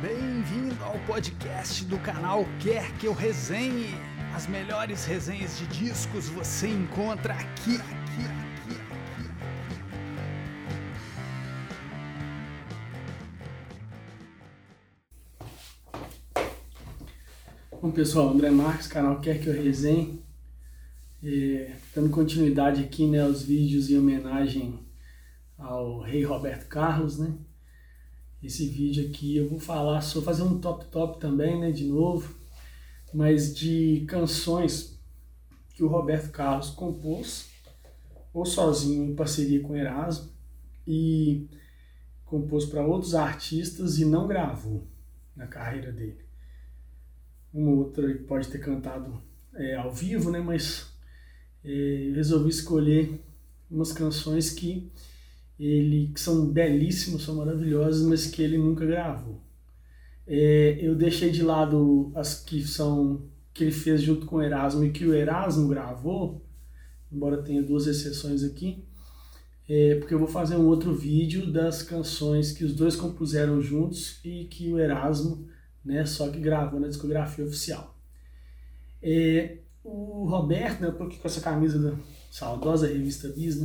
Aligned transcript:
Bem-vindo 0.00 0.84
ao 0.84 0.98
podcast 1.06 1.82
do 1.86 1.98
canal 1.98 2.44
Quer 2.60 2.92
Que 2.98 3.06
Eu 3.06 3.14
Resenhe. 3.14 3.94
As 4.34 4.46
melhores 4.46 5.06
resenhas 5.06 5.56
de 5.56 5.66
discos 5.68 6.28
você 6.28 6.68
encontra 6.68 7.32
aqui, 7.32 7.76
aqui, 7.76 8.26
aqui, 8.26 8.74
aqui. 8.90 9.30
Bom 17.80 17.90
pessoal, 17.90 18.28
André 18.34 18.50
Marques, 18.50 18.88
canal 18.88 19.18
Quer 19.22 19.40
Que 19.40 19.48
Eu 19.48 19.54
Resenhe. 19.54 20.22
É, 21.24 21.74
dando 21.94 22.10
continuidade 22.10 22.84
aqui 22.84 23.06
né, 23.06 23.22
aos 23.22 23.42
vídeos 23.42 23.88
em 23.88 23.98
homenagem 23.98 24.78
ao 25.56 26.00
rei 26.00 26.22
Roberto 26.22 26.68
Carlos, 26.68 27.18
né? 27.18 27.34
Esse 28.42 28.68
vídeo 28.68 29.08
aqui 29.08 29.36
eu 29.36 29.48
vou 29.48 29.58
falar, 29.58 30.00
só 30.02 30.20
fazer 30.20 30.42
um 30.42 30.60
top 30.60 30.84
top 30.86 31.18
também, 31.18 31.58
né, 31.58 31.72
de 31.72 31.84
novo, 31.84 32.34
mas 33.12 33.54
de 33.54 34.04
canções 34.06 35.00
que 35.70 35.82
o 35.82 35.88
Roberto 35.88 36.30
Carlos 36.30 36.70
compôs, 36.70 37.48
ou 38.32 38.44
sozinho 38.44 39.04
em 39.04 39.14
parceria 39.14 39.60
com 39.60 39.76
Erasmo, 39.76 40.30
e 40.86 41.48
compôs 42.24 42.64
para 42.64 42.86
outros 42.86 43.14
artistas 43.14 43.98
e 43.98 44.04
não 44.04 44.26
gravou 44.26 44.86
na 45.34 45.46
carreira 45.46 45.90
dele. 45.90 46.24
Uma 47.52 47.70
outra 47.70 48.14
pode 48.28 48.48
ter 48.48 48.58
cantado 48.58 49.22
é, 49.54 49.74
ao 49.76 49.92
vivo, 49.92 50.30
né, 50.30 50.40
mas 50.40 50.92
é, 51.64 52.12
resolvi 52.14 52.50
escolher 52.50 53.20
umas 53.70 53.92
canções 53.92 54.50
que 54.50 54.92
ele 55.58 56.12
que 56.12 56.20
são 56.20 56.46
belíssimos, 56.46 57.24
são 57.24 57.36
maravilhosos, 57.36 58.06
mas 58.06 58.26
que 58.26 58.42
ele 58.42 58.58
nunca 58.58 58.84
gravou. 58.84 59.40
É, 60.26 60.78
eu 60.80 60.94
deixei 60.94 61.30
de 61.30 61.42
lado 61.42 62.12
as 62.14 62.42
que 62.42 62.66
são 62.66 63.28
que 63.54 63.64
ele 63.64 63.72
fez 63.72 64.02
junto 64.02 64.26
com 64.26 64.36
o 64.36 64.42
Erasmo 64.42 64.84
e 64.84 64.90
que 64.90 65.06
o 65.06 65.14
Erasmo 65.14 65.68
gravou, 65.68 66.44
embora 67.10 67.42
tenha 67.42 67.62
duas 67.62 67.86
exceções 67.86 68.44
aqui, 68.44 68.84
é, 69.68 69.94
porque 69.96 70.12
eu 70.12 70.18
vou 70.18 70.28
fazer 70.28 70.56
um 70.56 70.66
outro 70.66 70.94
vídeo 70.94 71.50
das 71.50 71.82
canções 71.82 72.52
que 72.52 72.64
os 72.64 72.74
dois 72.74 72.94
compuseram 72.94 73.62
juntos 73.62 74.20
e 74.22 74.44
que 74.44 74.70
o 74.72 74.78
Erasmo, 74.78 75.48
né, 75.82 76.04
só 76.04 76.28
que 76.28 76.38
gravou 76.38 76.78
na 76.78 76.88
discografia 76.88 77.46
oficial. 77.46 77.98
É, 79.02 79.58
o 79.82 80.26
Roberto, 80.28 80.80
né, 80.80 80.88
eu 80.88 80.94
tô 80.94 81.04
aqui 81.04 81.18
com 81.18 81.26
essa 81.26 81.40
camisa 81.40 81.78
da 81.78 81.96
saudosa 82.30 82.86
revista 82.86 83.28
Bis, 83.28 83.56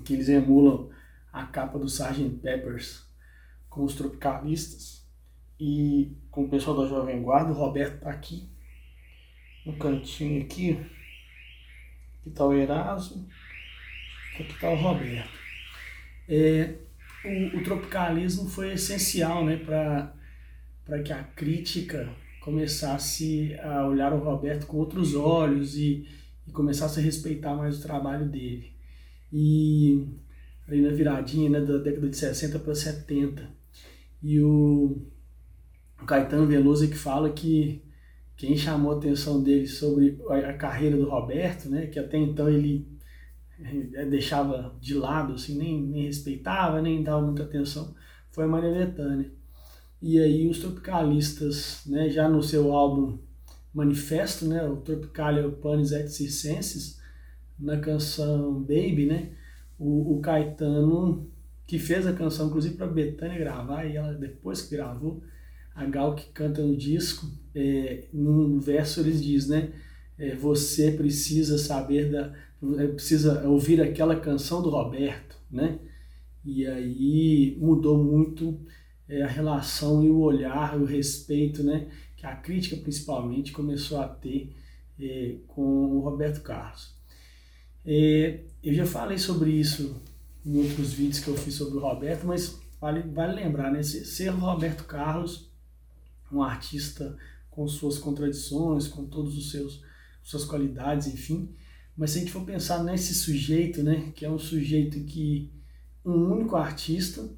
que 0.00 0.14
eles 0.14 0.28
emulam 0.28 0.90
a 1.32 1.44
capa 1.44 1.78
do 1.78 1.86
Sgt. 1.86 2.38
Peppers 2.42 3.06
com 3.68 3.84
os 3.84 3.94
tropicalistas 3.94 5.06
e 5.58 6.16
com 6.30 6.44
o 6.44 6.48
pessoal 6.48 6.76
da 6.76 6.88
Jovem 6.88 7.22
Guarda, 7.22 7.52
o 7.52 7.54
Roberto 7.54 8.00
tá 8.00 8.10
aqui 8.10 8.50
no 9.64 9.76
cantinho 9.76 10.42
aqui, 10.42 10.78
aqui 12.20 12.30
tá 12.30 12.44
o 12.44 12.52
Erasmo, 12.52 13.26
aqui 14.34 14.60
tá 14.60 14.70
o 14.70 14.74
Roberto. 14.74 15.30
É, 16.28 16.74
o, 17.24 17.58
o, 17.58 17.62
tropicalismo 17.62 18.48
foi 18.48 18.72
essencial 18.72 19.44
né, 19.44 19.56
para 19.56 21.02
que 21.02 21.12
a 21.12 21.22
crítica 21.22 22.12
começasse 22.40 23.56
a 23.60 23.86
olhar 23.86 24.12
o 24.12 24.18
Roberto 24.18 24.66
com 24.66 24.78
outros 24.78 25.14
olhos 25.14 25.76
e, 25.76 26.08
e 26.46 26.50
começasse 26.50 26.98
a 26.98 27.02
respeitar 27.02 27.54
mais 27.54 27.78
o 27.78 27.82
trabalho 27.82 28.26
dele 28.28 28.71
e 29.32 30.06
ali 30.68 30.82
na 30.82 30.90
viradinha 30.90 31.48
né, 31.48 31.60
da 31.60 31.78
década 31.78 32.08
de 32.08 32.16
60 32.16 32.58
para 32.58 32.74
70. 32.74 33.48
E 34.22 34.40
o, 34.40 35.02
o 36.00 36.04
Caetano 36.04 36.46
Veloso 36.46 36.88
que 36.88 36.96
fala 36.96 37.30
que 37.30 37.82
quem 38.36 38.56
chamou 38.56 38.92
a 38.92 38.96
atenção 38.96 39.42
dele 39.42 39.66
sobre 39.66 40.20
a, 40.28 40.50
a 40.50 40.54
carreira 40.54 40.96
do 40.96 41.08
Roberto, 41.08 41.68
né, 41.68 41.86
que 41.86 41.98
até 41.98 42.18
então 42.18 42.48
ele 42.48 42.86
eh, 43.94 44.04
deixava 44.06 44.76
de 44.80 44.94
lado, 44.94 45.34
assim, 45.34 45.56
nem, 45.56 45.80
nem 45.80 46.06
respeitava, 46.06 46.82
nem 46.82 47.02
dava 47.02 47.24
muita 47.24 47.44
atenção, 47.44 47.94
foi 48.30 48.44
a 48.44 48.48
Maria 48.48 48.72
Bethânia. 48.72 49.30
E 50.00 50.18
aí 50.18 50.48
os 50.48 50.58
tropicalistas, 50.58 51.82
né, 51.86 52.10
já 52.10 52.28
no 52.28 52.42
seu 52.42 52.72
álbum 52.72 53.18
Manifesto, 53.72 54.46
né, 54.46 54.68
o 54.68 54.76
Tropicalia 54.76 55.48
Panis 55.48 55.92
et 55.92 56.08
Circenses, 56.08 57.00
na 57.62 57.78
canção 57.78 58.60
Baby, 58.60 59.06
né? 59.06 59.30
O, 59.78 60.16
o 60.16 60.20
Caetano, 60.20 61.30
que 61.66 61.78
fez 61.78 62.06
a 62.06 62.12
canção, 62.12 62.48
inclusive 62.48 62.74
para 62.74 62.86
Betânia 62.86 63.38
gravar, 63.38 63.86
e 63.86 63.96
ela 63.96 64.12
depois 64.12 64.62
que 64.62 64.76
gravou, 64.76 65.22
a 65.74 65.86
Gal 65.86 66.14
que 66.14 66.30
canta 66.32 66.60
no 66.60 66.76
disco, 66.76 67.26
é, 67.54 68.08
no 68.12 68.60
verso 68.60 69.00
eles 69.00 69.22
diz, 69.22 69.48
né? 69.48 69.72
É, 70.18 70.34
você 70.34 70.92
precisa 70.92 71.56
saber 71.56 72.10
da, 72.10 72.34
é, 72.78 72.86
precisa 72.88 73.48
ouvir 73.48 73.80
aquela 73.80 74.18
canção 74.18 74.60
do 74.60 74.70
Roberto, 74.70 75.36
né? 75.50 75.78
E 76.44 76.66
aí 76.66 77.56
mudou 77.60 78.02
muito 78.02 78.60
é, 79.08 79.22
a 79.22 79.28
relação 79.28 80.04
e 80.04 80.10
o 80.10 80.18
olhar, 80.18 80.76
o 80.76 80.84
respeito, 80.84 81.62
né? 81.62 81.88
Que 82.16 82.26
a 82.26 82.34
crítica 82.36 82.76
principalmente 82.76 83.52
começou 83.52 84.00
a 84.00 84.08
ter 84.08 84.52
é, 85.00 85.36
com 85.46 85.62
o 85.62 86.00
Roberto 86.00 86.42
Carlos. 86.42 87.01
É, 87.84 88.40
eu 88.62 88.74
já 88.74 88.86
falei 88.86 89.18
sobre 89.18 89.50
isso 89.50 90.00
em 90.44 90.56
outros 90.56 90.92
vídeos 90.92 91.20
que 91.20 91.28
eu 91.28 91.36
fiz 91.36 91.54
sobre 91.54 91.76
o 91.78 91.80
Roberto, 91.80 92.26
mas 92.26 92.58
vale, 92.80 93.02
vale 93.02 93.34
lembrar, 93.34 93.72
né? 93.72 93.82
Ser 93.82 94.30
o 94.30 94.38
Roberto 94.38 94.84
Carlos, 94.84 95.50
um 96.30 96.42
artista 96.42 97.16
com 97.50 97.66
suas 97.68 97.98
contradições, 97.98 98.88
com 98.88 99.04
todos 99.04 99.36
os 99.36 99.50
seus 99.50 99.82
suas 100.22 100.44
qualidades, 100.44 101.08
enfim. 101.08 101.48
Mas 101.96 102.12
se 102.12 102.18
a 102.18 102.20
gente 102.20 102.32
for 102.32 102.44
pensar 102.44 102.82
nesse 102.82 103.14
sujeito, 103.14 103.82
né, 103.82 104.12
que 104.14 104.24
é 104.24 104.30
um 104.30 104.38
sujeito 104.38 105.00
que 105.00 105.50
um 106.04 106.32
único 106.32 106.56
artista, 106.56 107.28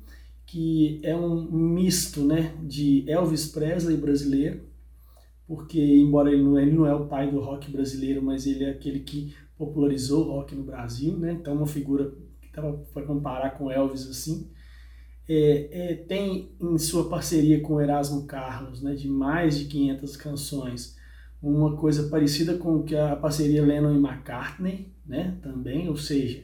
que 0.47 1.01
é 1.03 1.17
um 1.17 1.51
misto, 1.51 2.25
né, 2.25 2.55
de 2.63 3.05
Elvis 3.09 3.47
Presley 3.47 3.97
brasileiro, 3.97 4.61
porque 5.47 5.81
embora 5.81 6.31
ele 6.31 6.43
não, 6.43 6.59
ele 6.59 6.73
não 6.73 6.87
é 6.87 6.95
o 6.95 7.07
pai 7.07 7.31
do 7.31 7.41
rock 7.41 7.71
brasileiro, 7.71 8.23
mas 8.23 8.47
ele 8.47 8.65
é 8.65 8.71
aquele 8.71 9.01
que 9.01 9.35
popularizou 9.57 10.27
o 10.27 10.31
rock 10.33 10.55
no 10.55 10.65
Brasil, 10.65 11.17
né? 11.17 11.33
Então 11.33 11.55
uma 11.55 11.67
figura 11.67 12.13
que 12.41 12.51
dava 12.53 12.73
para 12.93 13.07
comparar 13.07 13.51
com 13.51 13.71
Elvis 13.71 14.09
assim. 14.09 14.51
É, 15.27 15.69
é, 15.93 15.95
tem 15.95 16.55
em 16.61 16.77
sua 16.77 17.09
parceria 17.09 17.61
com 17.61 17.81
Erasmo 17.81 18.27
Carlos, 18.27 18.83
né, 18.83 18.95
de 18.95 19.09
mais 19.09 19.59
de 19.59 19.65
500 19.65 20.17
canções, 20.19 20.99
uma 21.43 21.77
coisa 21.77 22.09
parecida 22.11 22.59
com 22.59 22.83
que 22.83 22.95
a 22.95 23.17
parceria 23.17 23.65
Lennon 23.65 23.95
e 23.95 23.99
McCartney, 23.99 24.93
né, 25.07 25.39
também, 25.43 25.89
ou 25.89 25.97
seja, 25.97 26.43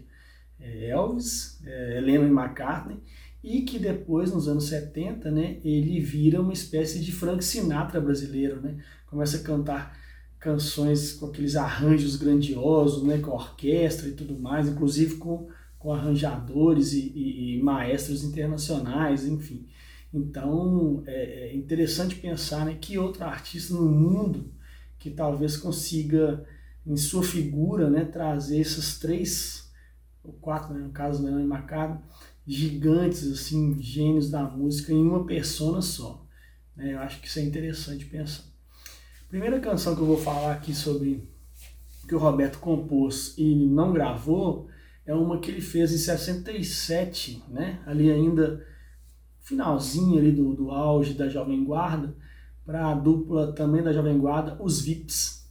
é 0.58 0.88
Elvis, 0.88 1.60
é 1.66 2.00
Lennon 2.00 2.26
e 2.26 2.30
McCartney, 2.30 2.96
e 3.44 3.62
que 3.62 3.78
depois, 3.78 4.32
nos 4.32 4.48
anos 4.48 4.64
70, 4.68 5.30
né, 5.30 5.58
ele 5.62 6.00
vira 6.00 6.40
uma 6.40 6.52
espécie 6.52 7.00
de 7.00 7.12
Frank 7.12 7.44
Sinatra 7.44 8.00
brasileiro, 8.00 8.62
né, 8.62 8.78
começa 9.06 9.36
a 9.36 9.42
cantar 9.42 9.99
canções 10.40 11.12
com 11.12 11.26
aqueles 11.26 11.54
arranjos 11.54 12.16
grandiosos, 12.16 13.04
né, 13.04 13.18
com 13.18 13.30
orquestra 13.32 14.08
e 14.08 14.12
tudo 14.12 14.38
mais, 14.38 14.66
inclusive 14.66 15.16
com, 15.16 15.48
com 15.78 15.92
arranjadores 15.92 16.94
e, 16.94 17.12
e, 17.14 17.58
e 17.58 17.62
maestros 17.62 18.24
internacionais, 18.24 19.26
enfim. 19.26 19.68
Então 20.12 21.02
é, 21.06 21.50
é 21.50 21.54
interessante 21.54 22.16
pensar 22.16 22.64
né, 22.64 22.76
que 22.80 22.98
outro 22.98 23.22
artista 23.22 23.74
no 23.74 23.86
mundo 23.86 24.50
que 24.98 25.10
talvez 25.10 25.56
consiga, 25.56 26.44
em 26.86 26.96
sua 26.96 27.22
figura, 27.22 27.88
né, 27.88 28.04
trazer 28.04 28.60
esses 28.60 28.98
três, 28.98 29.70
ou 30.22 30.32
quatro, 30.34 30.74
né, 30.74 30.80
no 30.80 30.90
caso, 30.90 31.22
Leonardo 31.22 31.48
Macado, 31.48 32.02
gigantes, 32.46 33.30
assim, 33.30 33.80
gênios 33.80 34.30
da 34.30 34.42
música 34.42 34.92
em 34.92 35.02
uma 35.02 35.24
persona 35.26 35.80
só. 35.80 36.26
Né? 36.76 36.94
Eu 36.94 36.98
acho 36.98 37.20
que 37.20 37.28
isso 37.28 37.38
é 37.38 37.42
interessante 37.42 38.04
pensar. 38.06 38.49
Primeira 39.30 39.60
canção 39.60 39.94
que 39.94 40.00
eu 40.00 40.06
vou 40.06 40.16
falar 40.16 40.50
aqui 40.50 40.74
sobre 40.74 41.22
que 42.08 42.16
o 42.16 42.18
Roberto 42.18 42.58
compôs 42.58 43.32
e 43.38 43.54
não 43.54 43.92
gravou 43.92 44.66
é 45.06 45.14
uma 45.14 45.38
que 45.38 45.52
ele 45.52 45.60
fez 45.60 45.92
em 45.92 45.98
67, 45.98 47.40
né? 47.48 47.78
Ali 47.86 48.10
ainda 48.10 48.66
finalzinho 49.38 50.18
ali 50.18 50.32
do, 50.32 50.52
do 50.52 50.72
auge 50.72 51.14
da 51.14 51.28
Jovem 51.28 51.64
Guarda, 51.64 52.12
para 52.66 52.90
a 52.90 52.94
dupla 52.94 53.52
também 53.52 53.84
da 53.84 53.92
Jovem 53.92 54.18
Guarda, 54.18 54.56
os 54.60 54.80
Vips. 54.80 55.48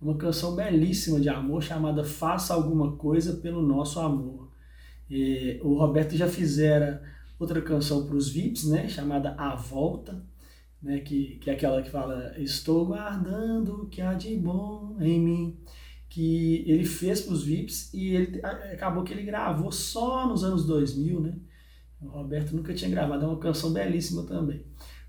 Uma 0.00 0.16
canção 0.16 0.56
belíssima 0.56 1.20
de 1.20 1.28
amor 1.28 1.62
chamada 1.62 2.04
Faça 2.04 2.54
Alguma 2.54 2.96
Coisa 2.96 3.34
pelo 3.34 3.60
Nosso 3.60 4.00
Amor. 4.00 4.48
E 5.10 5.60
o 5.62 5.74
Roberto 5.74 6.16
já 6.16 6.28
fizera 6.28 7.02
outra 7.38 7.60
canção 7.60 8.06
para 8.06 8.16
os 8.16 8.30
Vips, 8.30 8.64
né? 8.64 8.88
Chamada 8.88 9.34
A 9.36 9.54
Volta 9.54 10.18
né, 10.82 11.00
que, 11.00 11.38
que 11.38 11.50
é 11.50 11.54
aquela 11.54 11.82
que 11.82 11.90
fala 11.90 12.34
Estou 12.38 12.86
guardando 12.86 13.82
o 13.82 13.86
que 13.88 14.00
há 14.00 14.14
de 14.14 14.36
bom 14.36 14.96
em 15.00 15.20
mim, 15.20 15.60
que 16.08 16.64
ele 16.66 16.84
fez 16.84 17.20
para 17.20 17.34
os 17.34 17.44
VIPs 17.44 17.92
e 17.92 18.14
ele 18.14 18.40
acabou 18.44 19.04
que 19.04 19.12
ele 19.12 19.24
gravou 19.24 19.70
só 19.70 20.26
nos 20.26 20.44
anos 20.44 20.64
2000, 20.66 21.20
né? 21.20 21.34
O 22.00 22.08
Roberto 22.08 22.54
nunca 22.54 22.72
tinha 22.72 22.90
gravado, 22.90 23.24
é 23.24 23.28
uma 23.28 23.38
canção 23.38 23.72
belíssima 23.72 24.22
também. 24.22 24.64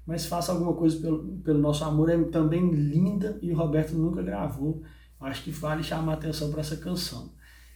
mas 0.06 0.25
Faça 0.25 0.51
Alguma 0.51 0.74
Coisa 0.74 1.00
pelo, 1.00 1.38
pelo 1.38 1.60
Nosso 1.60 1.83
Amor 1.83 2.10
é 2.10 2.18
também 2.25 2.72
linda 2.72 3.38
e 3.42 3.51
o 3.51 3.56
Roberto 3.56 3.94
nunca 3.94 4.24
gravou. 4.24 4.81
Acho 5.19 5.44
que 5.44 5.51
vale 5.51 5.83
chamar 5.83 6.13
atenção 6.13 6.50
para 6.50 6.62
essa 6.62 6.77
canção. 6.77 7.31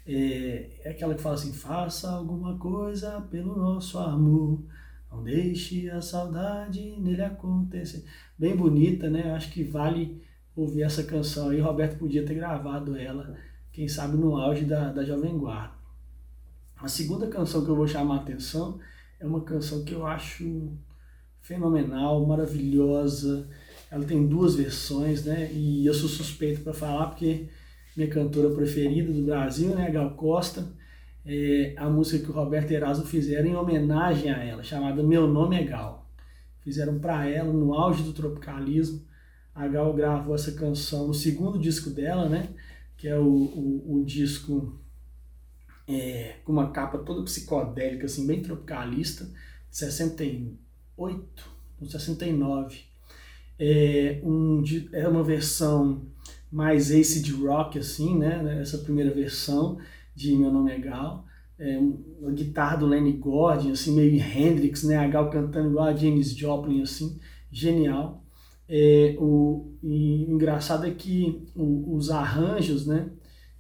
É, 0.06 0.69
é 0.84 0.89
aquela 0.92 1.13
que 1.13 1.22
fala 1.22 1.36
assim: 1.36 1.54
Faça 1.54 2.10
alguma 2.12 2.57
coisa 2.57 3.22
pelo 3.30 3.56
nosso 3.56 3.98
amor, 4.00 4.63
não 5.13 5.24
deixe 5.24 5.89
a 5.92 6.01
saudade 6.01 6.95
nele 7.00 7.21
acontecer. 7.21 8.04
Bem 8.38 8.56
bonita, 8.56 9.10
né? 9.10 9.31
Acho 9.33 9.51
que 9.51 9.63
vale 9.63 10.21
ouvir 10.56 10.81
essa 10.81 11.04
canção 11.04 11.50
aí. 11.50 11.60
Roberto 11.60 12.00
podia 12.00 12.25
ter 12.25 12.33
gravado 12.33 12.98
ela, 12.98 13.38
quem 13.71 13.88
sabe 13.88 14.18
no 14.18 14.36
auge 14.36 14.65
da, 14.65 14.92
da 14.92 15.04
Jovem 15.04 15.38
Guarda. 15.38 15.75
A 16.77 16.88
segunda 16.88 17.27
canção 17.27 17.63
que 17.63 17.69
eu 17.69 17.75
vou 17.75 17.88
chamar 17.88 18.15
a 18.15 18.21
atenção 18.21 18.80
é 19.19 19.25
uma 19.25 19.42
canção 19.42 19.83
que 19.83 19.94
eu 19.94 20.06
acho 20.06 20.71
fenomenal, 21.42 22.25
maravilhosa. 22.25 23.48
Ela 23.92 24.04
tem 24.04 24.27
duas 24.27 24.56
versões, 24.56 25.24
né? 25.24 25.51
E 25.54 25.86
eu 25.86 25.94
sou 25.94 26.10
suspeito 26.10 26.62
para 26.62 26.74
falar 26.74 27.07
porque 27.07 27.48
minha 27.95 28.10
cantora 28.10 28.50
preferida 28.50 29.13
do 29.13 29.21
Brasil, 29.21 29.75
né, 29.75 29.92
Gal 29.92 30.12
Costa, 30.15 30.68
é 31.25 31.74
a 31.78 31.90
música 31.90 32.25
que 32.25 32.31
o 32.31 32.34
Roberto 32.34 32.72
Erasmo 32.72 33.06
fizeram 33.06 33.48
em 33.48 33.56
homenagem 33.56 34.30
a 34.31 34.44
ela, 34.44 34.64
chamada 34.64 35.02
Meu 35.02 35.28
Nome 35.28 35.56
é 35.56 35.64
Gal. 35.64 36.10
Fizeram 36.62 37.00
para 37.00 37.28
ela 37.28 37.52
no 37.52 37.74
auge 37.74 38.04
do 38.04 38.14
tropicalismo. 38.14 39.02
A 39.54 39.68
Gal 39.68 39.94
gravou 39.94 40.36
essa 40.36 40.52
canção 40.52 41.08
no 41.08 41.14
segundo 41.14 41.60
disco 41.60 41.90
dela, 41.90 42.28
né? 42.28 42.50
Que 42.98 43.08
é 43.08 43.18
o, 43.18 43.25
o, 43.25 44.00
o 44.00 44.06
disco 44.06 44.80
é, 45.88 46.36
com 46.44 46.52
uma 46.52 46.72
capa 46.72 46.98
toda 46.98 47.24
psicodélica, 47.24 48.06
assim, 48.06 48.25
bem 48.25 48.42
tropicalista, 48.42 49.30
68, 49.70 51.52
69. 51.86 52.80
É, 53.60 54.20
um, 54.24 54.64
é 54.92 55.08
uma 55.08 55.24
versão 55.24 56.02
mais 56.52 56.92
acid 56.92 57.30
rock, 57.31 57.80
assim, 57.80 58.18
né? 58.18 58.60
Essa 58.62 58.78
primeira 58.78 59.14
versão 59.14 59.80
de 60.15 60.36
Meu 60.36 60.51
Nome 60.51 60.71
é 60.71 60.80
Gal. 60.80 61.25
É, 61.57 61.77
uma 62.19 62.31
guitarra 62.31 62.77
do 62.77 62.86
Lenny 62.86 63.13
Gordon, 63.13 63.71
assim, 63.71 63.95
meio 63.95 64.19
Hendrix, 64.19 64.83
né? 64.83 64.98
A 64.98 65.07
Gal 65.07 65.30
cantando 65.30 65.69
igual 65.69 65.86
a 65.86 65.95
James 65.95 66.36
Joplin, 66.36 66.81
assim, 66.81 67.19
genial. 67.51 68.24
É, 68.68 69.15
o, 69.19 69.74
e 69.83 70.25
o 70.27 70.31
engraçado 70.33 70.86
é 70.86 70.92
que 70.92 71.44
o, 71.56 71.95
os 71.95 72.10
arranjos, 72.10 72.88
né? 72.88 73.10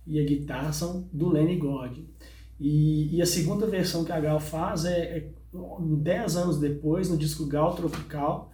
E 0.07 0.19
a 0.19 0.25
guitarra 0.25 0.73
são 0.73 1.07
do 1.13 1.29
Lenny 1.29 1.57
Gordon. 1.57 2.03
E, 2.59 3.15
e, 3.15 3.21
a 3.21 3.25
segunda 3.25 3.67
versão 3.67 4.05
que 4.05 4.11
a 4.11 4.19
Gal 4.19 4.39
faz 4.39 4.85
é, 4.85 5.17
é 5.17 5.29
10 5.79 6.35
anos 6.37 6.59
depois, 6.59 7.09
no 7.09 7.17
disco 7.17 7.45
Gal 7.45 7.75
Tropical, 7.75 8.51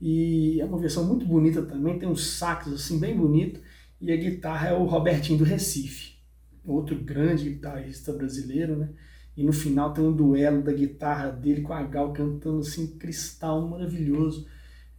e 0.00 0.60
é 0.60 0.64
uma 0.64 0.78
versão 0.78 1.04
muito 1.04 1.24
bonita 1.24 1.62
também, 1.62 1.98
tem 1.98 2.08
uns 2.08 2.38
sax 2.38 2.66
assim 2.68 2.98
bem 2.98 3.16
bonito, 3.16 3.60
e 4.00 4.10
a 4.10 4.16
guitarra 4.16 4.68
é 4.68 4.74
o 4.74 4.84
Robertinho 4.84 5.38
do 5.38 5.44
Recife, 5.44 6.16
outro 6.64 6.96
grande 6.96 7.50
guitarrista 7.50 8.12
brasileiro, 8.12 8.76
né? 8.76 8.90
E 9.36 9.42
no 9.42 9.52
final 9.52 9.92
tem 9.92 10.04
um 10.04 10.12
duelo 10.12 10.62
da 10.62 10.72
guitarra 10.72 11.30
dele 11.30 11.62
com 11.62 11.72
a 11.72 11.82
Gal 11.82 12.12
cantando 12.12 12.60
assim, 12.60 12.98
cristal 12.98 13.66
maravilhoso. 13.68 14.46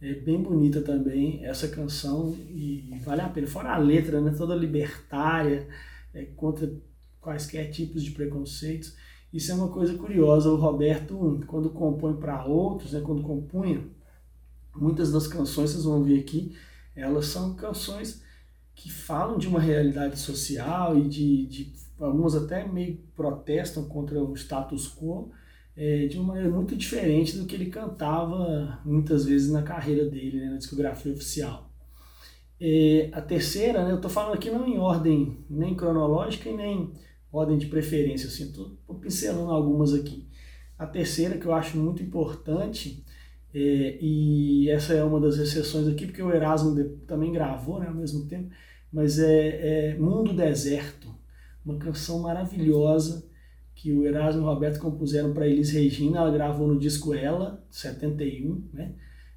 É 0.00 0.12
bem 0.12 0.42
bonita 0.42 0.82
também 0.82 1.44
essa 1.44 1.68
canção 1.68 2.34
e 2.48 3.00
vale 3.04 3.20
a 3.20 3.28
pena. 3.28 3.46
Fora 3.46 3.74
a 3.74 3.78
letra, 3.78 4.20
né? 4.20 4.34
Toda 4.36 4.54
libertária, 4.54 5.68
é, 6.12 6.24
contra 6.36 6.70
quaisquer 7.20 7.70
tipos 7.70 8.02
de 8.02 8.10
preconceitos. 8.10 8.96
Isso 9.32 9.50
é 9.50 9.54
uma 9.54 9.68
coisa 9.68 9.94
curiosa. 9.94 10.50
O 10.50 10.56
Roberto, 10.56 11.40
quando 11.46 11.70
compõe 11.70 12.14
para 12.16 12.44
outros, 12.44 12.92
né, 12.92 13.00
quando 13.00 13.22
compunha, 13.22 13.84
muitas 14.76 15.10
das 15.10 15.26
canções, 15.26 15.70
vocês 15.70 15.84
vão 15.84 16.02
ver 16.02 16.20
aqui, 16.20 16.56
elas 16.94 17.26
são 17.26 17.54
canções 17.54 18.22
que 18.74 18.90
falam 18.90 19.38
de 19.38 19.46
uma 19.46 19.60
realidade 19.60 20.18
social 20.18 20.98
e 20.98 21.08
de, 21.08 21.46
de 21.46 21.72
algumas 21.98 22.34
até 22.34 22.66
meio 22.66 22.98
protestam 23.14 23.84
contra 23.84 24.22
o 24.22 24.34
status 24.34 24.88
quo 24.88 25.30
é, 25.76 26.06
de 26.06 26.16
uma 26.18 26.28
maneira 26.28 26.50
muito 26.50 26.76
diferente 26.76 27.36
do 27.36 27.46
que 27.46 27.54
ele 27.54 27.66
cantava 27.66 28.80
muitas 28.84 29.24
vezes 29.24 29.50
na 29.50 29.62
carreira 29.62 30.08
dele, 30.08 30.40
né, 30.40 30.50
na 30.50 30.56
discografia 30.56 31.12
oficial. 31.12 31.70
É, 32.60 33.10
a 33.12 33.20
terceira, 33.20 33.84
né, 33.84 33.90
eu 33.90 33.96
estou 33.96 34.10
falando 34.10 34.34
aqui 34.34 34.50
não 34.50 34.66
em 34.66 34.78
ordem 34.78 35.44
nem 35.50 35.74
cronológica 35.74 36.48
e 36.48 36.56
nem 36.56 36.92
ordem 37.32 37.58
de 37.58 37.66
preferência, 37.66 38.28
assim, 38.28 38.44
estou 38.44 38.76
pincelando 39.00 39.50
algumas 39.50 39.92
aqui. 39.92 40.28
A 40.78 40.86
terceira, 40.86 41.36
que 41.36 41.46
eu 41.46 41.54
acho 41.54 41.76
muito 41.76 42.02
importante, 42.02 43.04
é, 43.54 43.98
e 44.00 44.68
essa 44.68 44.94
é 44.94 45.04
uma 45.04 45.20
das 45.20 45.38
exceções 45.38 45.86
aqui, 45.86 46.06
porque 46.06 46.22
o 46.22 46.34
Erasmo 46.34 46.74
também 47.06 47.32
gravou 47.32 47.78
né, 47.78 47.86
ao 47.86 47.94
mesmo 47.94 48.26
tempo, 48.26 48.50
mas 48.92 49.18
é, 49.20 49.92
é 49.92 49.98
Mundo 49.98 50.34
Deserto, 50.34 51.14
uma 51.64 51.78
canção 51.78 52.20
maravilhosa 52.20 53.24
que 53.74 53.92
o 53.92 54.04
Erasmo 54.04 54.42
e 54.42 54.44
o 54.44 54.46
Roberto 54.46 54.80
compuseram 54.80 55.32
para 55.32 55.46
Elis 55.46 55.70
Regina, 55.70 56.18
ela 56.18 56.30
gravou 56.32 56.66
no 56.66 56.78
disco 56.78 57.14
Ela, 57.14 57.64
71, 57.70 58.68
né? 58.72 58.94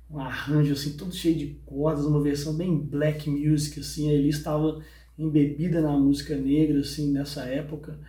um 0.09 0.19
arranjo 0.19 0.73
assim, 0.73 0.95
todo 0.95 1.13
cheio 1.13 1.37
de 1.37 1.47
cordas, 1.65 2.05
uma 2.05 2.21
versão 2.21 2.55
bem 2.55 2.75
black 2.77 3.29
music, 3.29 3.79
assim, 3.79 4.09
a 4.09 4.13
Elis 4.13 4.37
estava 4.37 4.81
embebida 5.17 5.81
na 5.81 5.97
música 5.97 6.35
negra, 6.35 6.79
assim, 6.79 7.11
nessa 7.11 7.43
época, 7.43 7.99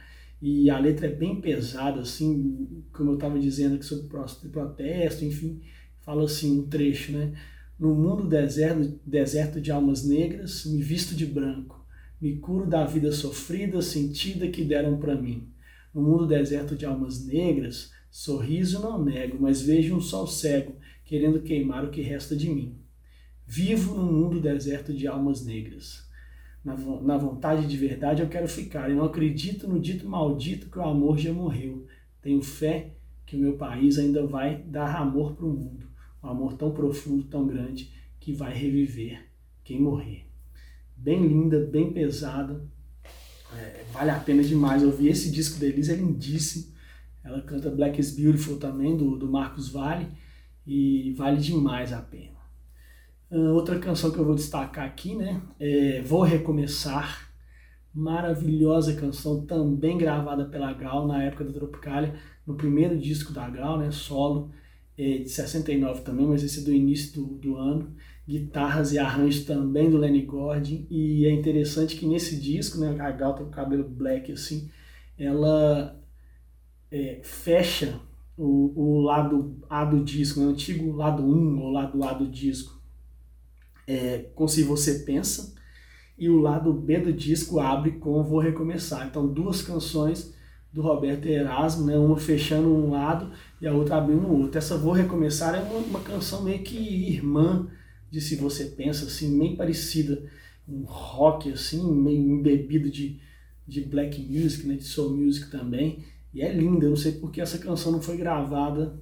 e 0.40 0.70
a 0.70 0.78
letra 0.78 1.06
é 1.06 1.12
bem 1.12 1.40
pesada, 1.40 2.00
assim, 2.00 2.84
como 2.92 3.10
eu 3.10 3.14
estava 3.14 3.38
dizendo 3.38 3.74
aqui 3.74 3.84
sobre 3.84 4.08
protesto, 4.50 5.24
enfim, 5.24 5.60
fala 6.08 6.24
assim 6.24 6.58
um 6.58 6.66
trecho, 6.66 7.12
né? 7.12 7.34
No 7.78 7.94
mundo 7.94 8.26
deserto, 8.26 8.98
deserto 9.04 9.60
de 9.60 9.70
almas 9.70 10.02
negras, 10.02 10.64
me 10.64 10.80
visto 10.80 11.14
de 11.14 11.26
branco, 11.26 11.84
me 12.18 12.38
curo 12.38 12.66
da 12.66 12.86
vida 12.86 13.12
sofrida, 13.12 13.82
sentida 13.82 14.48
que 14.48 14.64
deram 14.64 14.96
para 14.96 15.14
mim. 15.14 15.52
No 15.92 16.00
mundo 16.00 16.26
deserto 16.26 16.74
de 16.74 16.86
almas 16.86 17.26
negras, 17.26 17.92
sorriso 18.10 18.80
não 18.80 19.04
nego, 19.04 19.36
mas 19.38 19.60
vejo 19.60 19.94
um 19.94 20.00
sol 20.00 20.26
cego, 20.26 20.76
querendo 21.04 21.42
queimar 21.42 21.84
o 21.84 21.90
que 21.90 22.00
resta 22.00 22.34
de 22.34 22.48
mim. 22.48 22.78
Vivo 23.46 23.94
no 23.94 24.10
mundo 24.10 24.40
deserto 24.40 24.94
de 24.94 25.06
almas 25.06 25.44
negras 25.44 26.08
na, 26.64 26.74
na 26.74 27.18
vontade 27.18 27.66
de 27.66 27.76
verdade 27.76 28.22
eu 28.22 28.28
quero 28.28 28.48
ficar. 28.48 28.88
Eu 28.88 28.96
não 28.96 29.04
acredito 29.04 29.68
no 29.68 29.78
dito 29.78 30.08
maldito 30.08 30.70
que 30.70 30.78
o 30.78 30.82
amor 30.82 31.18
já 31.18 31.34
morreu. 31.34 31.86
Tenho 32.22 32.40
fé 32.40 32.94
que 33.26 33.36
o 33.36 33.38
meu 33.38 33.58
país 33.58 33.98
ainda 33.98 34.26
vai 34.26 34.62
dar 34.62 34.96
amor 34.96 35.34
para 35.34 35.44
o 35.44 35.50
mundo. 35.50 35.87
Um 36.22 36.28
amor 36.28 36.54
tão 36.54 36.72
profundo, 36.72 37.24
tão 37.24 37.46
grande, 37.46 37.92
que 38.18 38.32
vai 38.32 38.52
reviver 38.52 39.28
quem 39.62 39.80
morrer. 39.80 40.26
Bem 40.96 41.26
linda, 41.26 41.64
bem 41.64 41.92
pesada. 41.92 42.66
É, 43.56 43.84
vale 43.92 44.10
a 44.10 44.18
pena 44.18 44.42
demais 44.42 44.82
ouvir. 44.82 45.08
Esse 45.08 45.30
disco 45.30 45.60
da 45.60 45.66
Elisa 45.66 45.92
é 45.92 45.96
lindíssimo. 45.96 46.74
Ela 47.22 47.40
canta 47.42 47.70
Black 47.70 48.00
is 48.00 48.14
Beautiful 48.14 48.56
também, 48.56 48.96
do, 48.96 49.16
do 49.16 49.30
Marcos 49.30 49.68
Vale. 49.68 50.08
E 50.66 51.14
vale 51.16 51.38
demais 51.38 51.92
a 51.92 52.00
pena. 52.00 52.38
Uh, 53.30 53.52
outra 53.52 53.78
canção 53.78 54.10
que 54.10 54.18
eu 54.18 54.24
vou 54.24 54.34
destacar 54.34 54.86
aqui, 54.86 55.14
né, 55.14 55.42
é 55.60 56.00
Vou 56.00 56.22
Recomeçar, 56.22 57.30
maravilhosa 57.94 58.96
canção, 58.96 59.44
também 59.44 59.98
gravada 59.98 60.46
pela 60.46 60.72
Gal 60.72 61.06
na 61.06 61.22
época 61.22 61.44
da 61.44 61.52
Tropicália, 61.52 62.14
no 62.46 62.54
primeiro 62.54 62.96
disco 62.96 63.30
da 63.30 63.48
Gal, 63.50 63.78
né, 63.78 63.90
solo, 63.90 64.50
de 64.98 65.28
69 65.28 66.00
também, 66.00 66.26
mas 66.26 66.42
esse 66.42 66.60
é 66.60 66.62
do 66.64 66.72
início 66.72 67.12
do, 67.12 67.26
do 67.36 67.56
ano, 67.56 67.94
guitarras 68.26 68.92
e 68.92 68.98
arranjos 68.98 69.44
também 69.44 69.88
do 69.88 69.96
Lenny 69.96 70.22
Gordon, 70.22 70.84
e 70.90 71.24
é 71.24 71.30
interessante 71.30 71.94
que 71.94 72.04
nesse 72.04 72.38
disco, 72.40 72.78
né, 72.78 72.96
a 72.98 73.10
Gal 73.12 73.34
tem 73.34 73.46
o 73.46 73.50
cabelo 73.50 73.88
black 73.88 74.32
assim, 74.32 74.68
ela 75.16 75.98
é, 76.90 77.20
fecha 77.22 78.00
o, 78.36 78.72
o 78.74 79.00
lado 79.00 79.56
A 79.70 79.84
do 79.84 80.02
disco, 80.02 80.40
né, 80.40 80.46
o 80.46 80.50
antigo 80.50 80.92
lado 80.92 81.22
1 81.22 81.60
ou 81.60 81.70
lado 81.70 82.02
A 82.02 82.12
do 82.12 82.26
disco, 82.26 82.76
é, 83.86 84.26
com 84.34 84.48
Se 84.48 84.64
Você 84.64 85.00
Pensa, 85.00 85.54
e 86.18 86.28
o 86.28 86.40
lado 86.40 86.72
B 86.72 86.98
do 86.98 87.12
disco 87.12 87.60
abre 87.60 87.92
com 87.92 88.22
Vou 88.24 88.40
Recomeçar. 88.40 89.06
Então, 89.06 89.32
duas 89.32 89.62
canções 89.62 90.34
do 90.72 90.82
Roberto 90.82 91.26
Erasmo, 91.26 91.86
né? 91.86 91.96
uma 91.96 92.18
fechando 92.18 92.68
um 92.68 92.90
lado 92.90 93.32
e 93.60 93.66
a 93.66 93.72
outra 93.72 93.96
abrindo 93.96 94.26
o 94.26 94.42
outro. 94.42 94.58
Essa 94.58 94.76
Vou 94.76 94.92
Recomeçar 94.92 95.54
é 95.54 95.60
uma, 95.60 95.78
uma, 95.78 96.00
canção 96.00 96.42
meio 96.42 96.62
que 96.62 96.76
irmã 96.76 97.66
de 98.10 98.20
Se 98.20 98.36
Você 98.36 98.66
Pensa, 98.66 99.06
assim, 99.06 99.36
meio 99.36 99.56
parecida, 99.56 100.22
um 100.68 100.82
rock, 100.82 101.52
assim, 101.52 101.82
meio 101.92 102.20
embebido 102.20 102.90
de, 102.90 103.20
de 103.66 103.80
black 103.82 104.20
music, 104.20 104.66
né? 104.66 104.74
de 104.74 104.84
soul 104.84 105.16
music 105.16 105.50
também. 105.50 106.04
E 106.32 106.42
é 106.42 106.52
linda, 106.52 106.86
eu 106.86 106.90
não 106.90 106.96
sei 106.96 107.12
porque 107.12 107.40
essa 107.40 107.58
canção 107.58 107.90
não 107.92 108.02
foi 108.02 108.16
gravada 108.16 109.00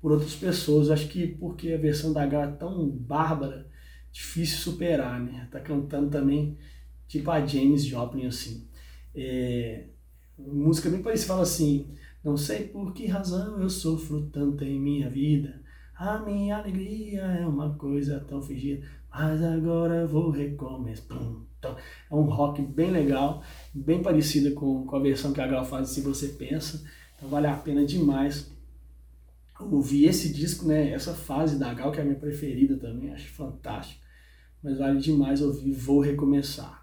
por 0.00 0.10
outras 0.10 0.34
pessoas, 0.34 0.90
acho 0.90 1.08
que 1.08 1.28
porque 1.28 1.72
a 1.72 1.78
versão 1.78 2.12
da 2.12 2.24
H 2.24 2.42
é 2.42 2.46
tão 2.52 2.88
bárbara 2.88 3.70
difícil 4.10 4.58
superar, 4.58 5.20
né? 5.20 5.48
Tá 5.50 5.60
cantando 5.60 6.10
também 6.10 6.58
tipo 7.06 7.30
a 7.30 7.44
James 7.46 7.84
Joplin, 7.84 8.26
assim. 8.26 8.66
É, 9.14 9.84
música 10.38 10.88
bem 10.90 11.02
parecida, 11.02 11.28
fala 11.28 11.42
assim, 11.42 11.88
não 12.24 12.36
sei 12.36 12.64
por 12.68 12.92
que 12.92 13.06
razão 13.06 13.60
eu 13.60 13.68
sofro 13.68 14.22
tanto 14.32 14.64
em 14.64 14.80
minha 14.80 15.08
vida, 15.10 15.60
A 15.94 16.18
minha 16.18 16.56
alegria 16.56 17.20
é 17.22 17.46
uma 17.46 17.74
coisa 17.74 18.18
tão 18.28 18.42
fingida, 18.42 18.84
mas 19.08 19.40
agora 19.42 20.04
vou 20.06 20.30
recomeçar. 20.30 21.06
É 22.10 22.14
um 22.14 22.22
rock 22.22 22.60
bem 22.62 22.90
legal, 22.90 23.42
bem 23.72 24.02
parecido 24.02 24.52
com, 24.52 24.84
com 24.84 24.96
a 24.96 24.98
versão 24.98 25.32
que 25.32 25.40
a 25.40 25.46
Gal 25.46 25.64
faz 25.64 25.90
Se 25.90 26.00
Você 26.00 26.28
Pensa. 26.30 26.82
Então 27.16 27.28
vale 27.28 27.46
a 27.46 27.56
pena 27.56 27.84
demais 27.84 28.50
ouvir 29.60 30.06
esse 30.06 30.32
disco, 30.32 30.66
né? 30.66 30.90
Essa 30.90 31.14
fase 31.14 31.56
da 31.58 31.72
Gal, 31.72 31.92
que 31.92 31.98
é 31.98 32.02
a 32.02 32.04
minha 32.04 32.18
preferida 32.18 32.76
também, 32.76 33.12
acho 33.12 33.28
fantástico. 33.28 34.00
Mas 34.62 34.78
vale 34.78 34.98
demais 34.98 35.40
ouvir 35.40 35.72
Vou 35.72 36.00
Recomeçar. 36.00 36.81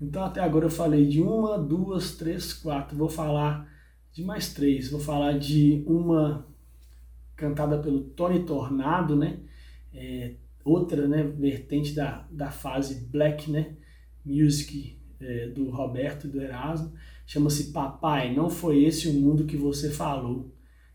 Então 0.00 0.24
até 0.24 0.40
agora 0.40 0.66
eu 0.66 0.70
falei 0.70 1.06
de 1.06 1.20
uma, 1.20 1.58
duas, 1.58 2.16
três, 2.16 2.52
quatro. 2.52 2.96
Vou 2.96 3.08
falar 3.08 3.68
de 4.12 4.22
mais 4.22 4.52
três. 4.52 4.90
Vou 4.90 5.00
falar 5.00 5.38
de 5.38 5.82
uma 5.86 6.46
cantada 7.36 7.78
pelo 7.78 8.00
Tony 8.00 8.44
Tornado, 8.44 9.16
né? 9.16 9.38
É, 9.92 10.34
outra 10.64 11.06
né, 11.06 11.22
vertente 11.22 11.92
da, 11.94 12.26
da 12.30 12.50
fase 12.50 13.06
black 13.06 13.50
né, 13.50 13.74
music 14.24 14.98
é, 15.20 15.48
do 15.48 15.70
Roberto 15.70 16.26
e 16.26 16.30
do 16.30 16.40
Erasmo. 16.40 16.92
Chama-se 17.26 17.72
Papai, 17.72 18.34
Não 18.34 18.50
Foi 18.50 18.84
Esse 18.84 19.08
o 19.08 19.12
Mundo 19.12 19.44
Que 19.44 19.56
Você 19.56 19.90
Falou. 19.90 20.52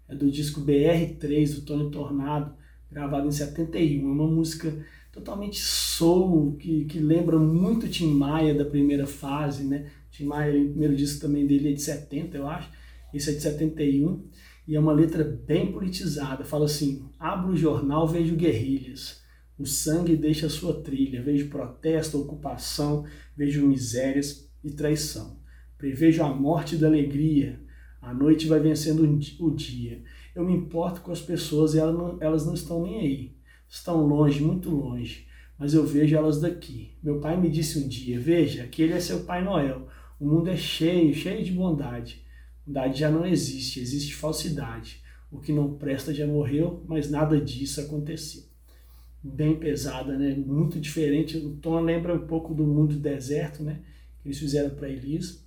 É 0.07 0.15
do 0.15 0.29
disco 0.29 0.61
BR3 0.61 1.55
do 1.55 1.61
Tony 1.61 1.91
Tornado, 1.91 2.53
gravado 2.91 3.27
em 3.27 3.31
71. 3.31 4.07
É 4.07 4.11
uma 4.11 4.27
música 4.27 4.73
totalmente 5.19 5.59
soul, 5.59 6.55
que, 6.57 6.85
que 6.85 6.99
lembra 6.99 7.37
muito 7.37 7.87
Tim 7.87 8.11
Maia 8.13 8.53
da 8.53 8.65
primeira 8.65 9.05
fase. 9.05 9.63
Né? 9.63 9.91
Tim 10.11 10.25
Maia, 10.25 10.51
o 10.59 10.69
primeiro 10.69 10.95
disco 10.95 11.21
também 11.21 11.45
dele 11.45 11.69
é 11.69 11.73
de 11.73 11.81
70, 11.81 12.37
eu 12.37 12.47
acho. 12.47 12.69
Esse 13.13 13.31
é 13.31 13.33
de 13.33 13.41
71 13.41 14.23
e 14.67 14.75
é 14.75 14.79
uma 14.79 14.93
letra 14.93 15.23
bem 15.23 15.71
politizada. 15.71 16.43
Fala 16.43 16.65
assim: 16.65 17.03
abro 17.19 17.51
o 17.51 17.57
jornal, 17.57 18.07
vejo 18.07 18.35
guerrilhas. 18.35 19.21
O 19.57 19.65
sangue 19.65 20.15
deixa 20.15 20.47
sua 20.47 20.81
trilha. 20.81 21.21
Vejo 21.21 21.49
protesto, 21.49 22.19
ocupação, 22.19 23.05
vejo 23.35 23.67
misérias 23.67 24.49
e 24.63 24.71
traição. 24.71 25.39
Prevejo 25.77 26.23
a 26.23 26.29
morte 26.29 26.75
da 26.75 26.87
alegria. 26.87 27.59
A 28.01 28.13
noite 28.13 28.47
vai 28.47 28.59
vencendo 28.59 29.03
o 29.39 29.51
dia. 29.51 30.01
Eu 30.33 30.45
me 30.45 30.53
importo 30.53 31.01
com 31.01 31.11
as 31.11 31.21
pessoas 31.21 31.73
e 31.73 31.79
elas 31.79 31.95
não, 31.95 32.17
elas 32.21 32.45
não 32.45 32.53
estão 32.53 32.81
nem 32.83 32.99
aí. 32.99 33.38
Estão 33.69 34.05
longe, 34.05 34.41
muito 34.41 34.69
longe. 34.69 35.27
Mas 35.57 35.73
eu 35.73 35.85
vejo 35.85 36.15
elas 36.15 36.39
daqui. 36.39 36.91
Meu 37.03 37.19
pai 37.19 37.39
me 37.39 37.49
disse 37.49 37.79
um 37.79 37.87
dia: 37.87 38.19
Veja, 38.19 38.63
aquele 38.63 38.93
é 38.93 38.99
seu 38.99 39.21
Pai 39.21 39.43
Noel. 39.43 39.87
O 40.19 40.25
mundo 40.25 40.49
é 40.49 40.57
cheio, 40.57 41.13
cheio 41.13 41.43
de 41.43 41.51
bondade. 41.51 42.23
Bondade 42.65 42.99
já 42.99 43.11
não 43.11 43.25
existe, 43.25 43.79
existe 43.79 44.15
falsidade. 44.15 45.01
O 45.31 45.39
que 45.39 45.51
não 45.51 45.75
presta 45.75 46.13
já 46.13 46.25
morreu, 46.25 46.83
mas 46.87 47.11
nada 47.11 47.39
disso 47.39 47.81
aconteceu. 47.81 48.43
Bem 49.21 49.55
pesada, 49.59 50.17
né? 50.17 50.33
Muito 50.33 50.79
diferente. 50.79 51.37
O 51.37 51.57
tom 51.57 51.79
lembra 51.81 52.15
um 52.15 52.25
pouco 52.25 52.53
do 52.53 52.65
mundo 52.65 52.95
do 52.95 52.99
deserto, 52.99 53.61
né? 53.61 53.81
Que 54.21 54.29
eles 54.29 54.39
fizeram 54.39 54.71
para 54.71 54.89
Elis. 54.89 55.45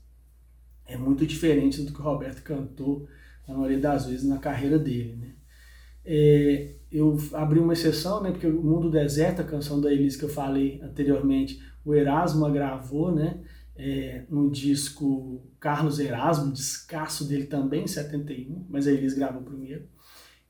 É 0.87 0.97
muito 0.97 1.26
diferente 1.26 1.83
do 1.83 1.93
que 1.93 2.00
o 2.00 2.05
Roberto 2.05 2.43
cantou 2.43 3.09
na 3.49 3.55
maioria 3.55 3.79
das 3.79 4.07
vezes 4.07 4.25
na 4.25 4.38
carreira 4.38 4.79
dele, 4.79 5.17
né? 5.17 5.22
É, 6.04 6.75
eu 6.90 7.16
abri 7.32 7.59
uma 7.59 7.73
exceção, 7.73 8.23
né? 8.23 8.30
Porque 8.30 8.47
o 8.47 8.62
Mundo 8.62 8.90
Deserto, 8.90 9.40
a 9.40 9.44
canção 9.44 9.80
da 9.80 9.92
Elis 9.92 10.16
que 10.16 10.25
eu 10.25 10.28
falei 10.28 10.80
anteriormente, 10.82 11.62
o 11.85 11.94
Erasmo 11.94 12.50
gravou, 12.50 13.12
né? 13.12 13.40
é, 13.76 14.25
no 14.28 14.50
disco 14.50 15.42
Carlos 15.59 15.99
Erasmo, 15.99 16.52
descasso 16.52 17.26
dele 17.26 17.47
também, 17.47 17.85
em 17.85 17.88
71, 17.88 18.66
mas 18.68 18.87
aí 18.87 18.94
eles 18.94 19.14
gravam 19.14 19.42
primeiro. 19.42 19.87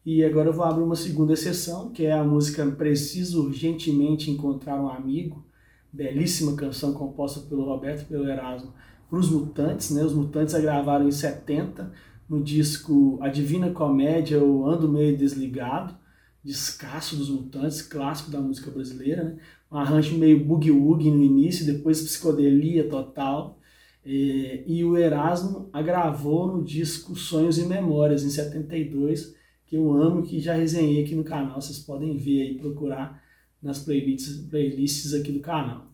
E 0.05 0.25
agora 0.25 0.49
eu 0.49 0.53
vou 0.53 0.65
abrir 0.65 0.83
uma 0.83 0.97
segunda 0.97 1.33
exceção, 1.33 1.91
que 1.91 2.05
é 2.05 2.13
a 2.13 2.25
música 2.25 2.67
Preciso 2.73 3.45
Urgentemente 3.47 4.31
Encontrar 4.31 4.81
um 4.81 4.89
Amigo, 4.89 5.47
belíssima 5.93 6.57
canção 6.57 6.93
composta 6.93 7.41
pelo 7.41 7.65
Roberto 7.65 8.09
pelo 8.09 8.29
Erasmo, 8.29 8.73
para 9.09 9.19
os 9.19 9.31
Mutantes, 9.31 9.91
né? 9.91 10.03
Os 10.03 10.15
Mutantes 10.15 10.55
a 10.55 10.61
gravaram 10.61 11.07
em 11.07 11.13
70, 11.13 11.93
no 12.33 12.43
disco 12.43 13.19
A 13.21 13.29
Divina 13.29 13.71
Comédia, 13.71 14.43
ou 14.43 14.67
Ando 14.67 14.89
Meio 14.89 15.15
Desligado, 15.15 15.95
descasso 16.43 17.15
dos 17.15 17.29
Mutantes, 17.29 17.83
clássico 17.83 18.31
da 18.31 18.41
música 18.41 18.71
brasileira, 18.71 19.23
né? 19.23 19.37
um 19.71 19.77
arranjo 19.77 20.17
meio 20.17 20.43
boogie-woogie 20.43 21.11
no 21.11 21.23
início, 21.23 21.67
depois 21.67 22.01
psicodelia 22.01 22.89
total. 22.89 23.59
É, 24.05 24.65
e 24.67 24.83
o 24.83 24.97
Erasmo 24.97 25.69
agravou 25.75 26.47
no 26.47 26.65
disco 26.65 27.15
Sonhos 27.15 27.59
e 27.59 27.67
Memórias, 27.67 28.25
em 28.25 28.31
72, 28.31 29.37
que 29.67 29.77
eu 29.77 29.93
amo, 29.93 30.23
que 30.23 30.41
já 30.41 30.55
resenhei 30.55 31.05
aqui 31.05 31.15
no 31.15 31.25
canal, 31.25 31.61
vocês 31.61 31.81
podem 31.81 32.17
ver 32.17 32.43
aí, 32.43 32.55
procurar 32.55 33.23
nas 33.63 33.79
playlists, 33.79 34.39
playlists 34.49 35.13
aqui 35.13 35.31
do 35.31 35.41
canal. 35.41 35.87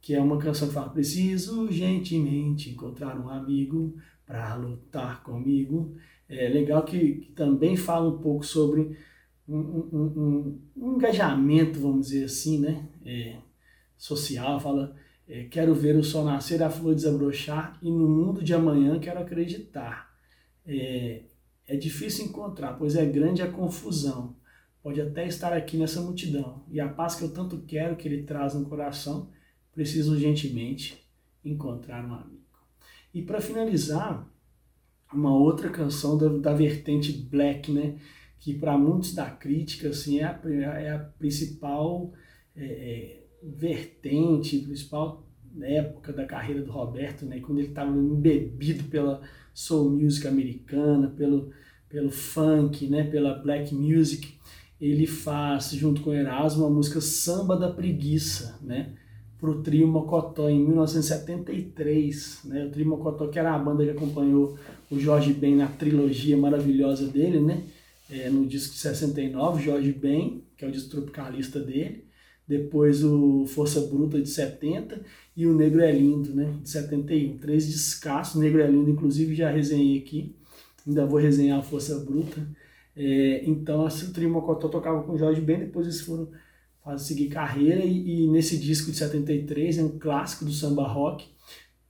Que 0.00 0.14
é 0.14 0.20
uma 0.20 0.38
canção 0.38 0.68
que 0.68 0.74
fala: 0.74 0.90
Preciso 0.90 1.70
gentilmente 1.70 2.70
encontrar 2.70 3.18
um 3.18 3.28
amigo 3.28 3.94
para 4.26 4.54
lutar 4.54 5.22
comigo. 5.22 5.96
É 6.28 6.48
legal 6.48 6.84
que, 6.84 7.16
que 7.16 7.32
também 7.32 7.76
fala 7.76 8.08
um 8.08 8.18
pouco 8.18 8.44
sobre 8.44 8.96
um, 9.48 9.58
um, 9.58 10.60
um, 10.76 10.94
engajamento, 10.94 11.80
vamos 11.80 12.08
dizer 12.08 12.24
assim, 12.24 12.60
né? 12.60 12.88
É, 13.04 13.36
social, 13.96 14.58
fala, 14.58 14.96
é, 15.28 15.44
quero 15.44 15.74
ver 15.74 15.96
o 15.96 16.04
sol 16.04 16.24
nascer, 16.24 16.62
a 16.62 16.70
flor 16.70 16.94
desabrochar 16.94 17.78
e 17.82 17.90
no 17.90 18.08
mundo 18.08 18.42
de 18.42 18.54
amanhã 18.54 18.98
quero 18.98 19.20
acreditar. 19.20 20.14
É, 20.66 21.22
é 21.66 21.76
difícil 21.76 22.26
encontrar, 22.26 22.74
pois 22.74 22.96
é 22.96 23.04
grande 23.04 23.42
a 23.42 23.50
confusão. 23.50 24.36
Pode 24.82 25.00
até 25.00 25.26
estar 25.26 25.52
aqui 25.52 25.78
nessa 25.78 26.00
multidão. 26.02 26.62
E 26.70 26.78
a 26.78 26.88
paz 26.88 27.14
que 27.14 27.22
eu 27.22 27.32
tanto 27.32 27.62
quero 27.62 27.96
que 27.96 28.06
ele 28.06 28.22
traz 28.24 28.54
no 28.54 28.66
coração, 28.66 29.30
preciso 29.72 30.12
urgentemente 30.12 31.02
encontrar 31.42 32.04
um 32.04 32.14
amigo. 32.14 32.43
E 33.14 33.22
para 33.22 33.40
finalizar, 33.40 34.28
uma 35.12 35.32
outra 35.32 35.70
canção 35.70 36.18
da, 36.18 36.28
da 36.28 36.52
vertente 36.52 37.12
black, 37.12 37.70
né? 37.70 37.96
que 38.44 38.52
para 38.52 38.76
muitos 38.76 39.14
da 39.14 39.30
crítica 39.30 39.88
assim, 39.88 40.18
é, 40.18 40.24
a, 40.24 40.40
é 40.78 40.90
a 40.90 40.98
principal 40.98 42.12
é, 42.54 42.64
é, 42.64 43.24
vertente, 43.42 44.58
principal 44.58 45.26
época 45.62 46.12
da 46.12 46.26
carreira 46.26 46.60
do 46.60 46.70
Roberto, 46.70 47.24
né, 47.24 47.40
quando 47.40 47.60
ele 47.60 47.68
estava 47.68 47.90
embebido 47.90 48.84
pela 48.84 49.22
soul 49.54 49.88
music 49.88 50.26
americana, 50.26 51.08
pelo, 51.08 51.52
pelo 51.88 52.10
funk, 52.10 52.86
né, 52.88 53.04
pela 53.04 53.34
black 53.38 53.74
music, 53.74 54.36
ele 54.78 55.06
faz, 55.06 55.70
junto 55.70 56.02
com 56.02 56.12
Erasmo, 56.12 56.66
a 56.66 56.70
música 56.70 57.00
Samba 57.00 57.56
da 57.56 57.72
Preguiça, 57.72 58.58
né, 58.60 58.94
para 59.40 59.50
o 59.50 59.62
Trio 59.62 59.86
Mocotó, 59.86 60.48
em 60.48 60.60
1973. 60.60 62.40
Né, 62.44 62.64
o 62.64 62.70
Trio 62.70 62.86
Mocotó, 62.86 63.28
que 63.28 63.38
era 63.38 63.54
a 63.54 63.58
banda 63.58 63.84
que 63.84 63.90
acompanhou 63.90 64.58
o 64.90 64.98
Jorge 64.98 65.32
Ben 65.32 65.56
na 65.56 65.66
trilogia 65.66 66.36
maravilhosa 66.36 67.06
dele, 67.06 67.40
né, 67.40 67.62
é, 68.10 68.28
no 68.30 68.46
disco 68.46 68.74
de 68.74 68.80
69, 68.80 69.62
Jorge 69.62 69.92
Ben, 69.92 70.42
que 70.56 70.64
é 70.64 70.68
o 70.68 70.70
disco 70.70 70.90
tropicalista 70.90 71.60
dele, 71.60 72.04
depois 72.46 73.02
o 73.02 73.46
Força 73.46 73.80
Bruta 73.80 74.20
de 74.20 74.28
70 74.28 75.00
e 75.36 75.46
o 75.46 75.54
Negro 75.54 75.80
é 75.80 75.90
Lindo, 75.90 76.34
né, 76.34 76.54
de 76.62 76.68
71. 76.68 77.38
Três 77.38 77.66
descassos, 77.66 78.40
Negro 78.40 78.60
é 78.60 78.66
Lindo, 78.66 78.90
inclusive 78.90 79.34
já 79.34 79.50
resenhei 79.50 79.98
aqui, 79.98 80.34
ainda 80.86 81.06
vou 81.06 81.18
resenhar 81.18 81.58
a 81.58 81.62
Força 81.62 81.98
Bruta. 81.98 82.46
É, 82.96 83.42
então, 83.44 83.84
assim, 83.86 84.06
o 84.06 84.12
Trio 84.12 84.30
Mocotó 84.30 84.68
tocava 84.68 85.02
com 85.02 85.12
o 85.12 85.18
Jorge 85.18 85.40
Ben, 85.40 85.58
depois 85.58 85.86
eles 85.86 86.00
foram 86.02 86.28
fazer, 86.84 87.02
seguir 87.02 87.28
carreira 87.28 87.82
e, 87.82 88.24
e, 88.24 88.26
nesse 88.28 88.58
disco 88.58 88.90
de 88.90 88.98
73, 88.98 89.78
é 89.78 89.82
um 89.82 89.98
clássico 89.98 90.44
do 90.44 90.52
samba 90.52 90.86
rock, 90.86 91.26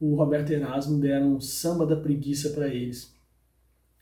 o 0.01 0.15
Roberto 0.15 0.51
Erasmo 0.51 1.01
deram 1.01 1.35
um 1.35 1.41
samba 1.41 1.85
da 1.85 1.97
preguiça 1.97 2.51
para 2.51 2.69
eles. 2.69 3.13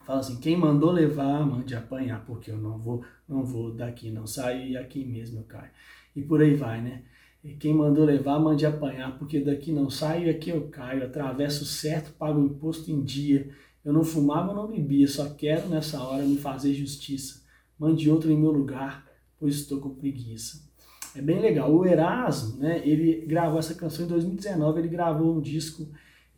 Fala 0.05 0.21
assim, 0.21 0.39
quem 0.41 0.57
mandou 0.57 0.91
levar, 0.91 1.47
mande 1.47 1.75
apanhar, 1.75 2.25
porque 2.27 2.51
eu 2.51 2.59
não 2.59 2.77
vou, 2.77 3.05
não 3.29 3.45
vou 3.45 3.73
daqui, 3.73 4.11
não 4.11 4.27
saio 4.27 4.67
e 4.67 4.77
aqui 4.77 5.05
mesmo 5.05 5.39
eu 5.39 5.45
caio. 5.45 5.71
E 6.15 6.21
por 6.21 6.43
aí 6.43 6.55
vai, 6.55 6.83
né? 6.83 7.03
E 7.43 7.55
quem 7.55 7.73
mandou 7.73 8.05
levar, 8.05 8.39
mande 8.39 8.67
apanhar, 8.67 9.17
porque 9.19 9.41
daqui 9.41 9.73
não 9.73 9.89
saio 9.89 10.27
e 10.27 10.31
aqui 10.31 10.51
eu 10.51 10.69
caio. 10.69 11.05
Atravesso 11.05 11.65
certo, 11.65 12.13
pago 12.13 12.41
o 12.41 12.47
imposto 12.47 12.91
em 12.91 13.03
dia. 13.03 13.49
Eu 13.85 13.93
não 13.93 14.05
fumava, 14.05 14.53
não 14.53 14.69
bebia, 14.69 15.09
só 15.09 15.31
quero 15.31 15.69
nessa 15.69 16.03
hora 16.03 16.25
me 16.25 16.37
fazer 16.37 16.75
justiça. 16.75 17.43
Mande 17.79 18.11
outro 18.11 18.31
em 18.31 18.37
meu 18.37 18.51
lugar, 18.51 19.07
pois 19.39 19.55
estou 19.57 19.81
com 19.81 19.91
preguiça. 19.91 20.72
É 21.15 21.21
bem 21.21 21.41
legal. 21.41 21.73
O 21.73 21.87
Erasmo, 21.87 22.59
né, 22.59 22.83
ele 22.87 23.27
gravou 23.27 23.59
essa 23.59 23.75
canção 23.75 24.05
em 24.05 24.09
2019, 24.09 24.81
ele 24.81 24.89
gravou 24.89 25.37
um 25.37 25.41
disco 25.41 25.87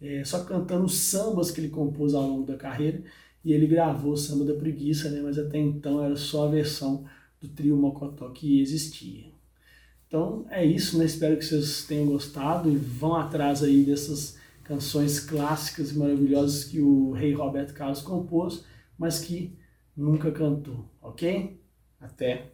é, 0.01 0.25
só 0.25 0.45
cantando 0.45 0.89
sambas 0.89 1.51
que 1.51 1.61
ele 1.61 1.69
compôs 1.69 2.15
ao 2.15 2.23
longo 2.23 2.47
da 2.47 2.57
carreira 2.57 3.03
e 3.45 3.53
ele 3.53 3.67
gravou 3.67 4.13
o 4.13 4.17
Samba 4.17 4.45
da 4.45 4.55
Preguiça, 4.55 5.11
né? 5.11 5.21
mas 5.23 5.39
até 5.39 5.59
então 5.59 6.03
era 6.03 6.17
só 6.17 6.47
a 6.47 6.51
versão 6.51 7.05
do 7.41 7.49
trio 7.49 7.77
Mocotó 7.77 8.29
que 8.31 8.61
existia. 8.61 9.27
Então 10.09 10.47
é 10.51 10.65
isso, 10.65 10.99
né? 10.99 11.05
espero 11.05 11.37
que 11.37 11.45
vocês 11.45 11.85
tenham 11.87 12.07
gostado 12.07 12.71
e 12.71 12.77
vão 12.77 13.15
atrás 13.15 13.63
aí 13.63 13.85
dessas 13.85 14.39
canções 14.65 15.21
clássicas 15.21 15.93
e 15.93 15.99
maravilhosas 15.99 16.65
que 16.65 16.81
o 16.81 17.13
rei 17.13 17.33
Roberto 17.35 17.75
Carlos 17.75 18.01
compôs, 18.01 18.65
mas 18.99 19.21
que 19.21 19.57
nunca 19.97 20.33
cantou, 20.33 20.85
ok? 21.03 21.61
Até! 22.01 22.54